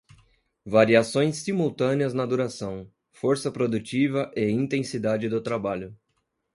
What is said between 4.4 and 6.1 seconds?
intensidade do trabalho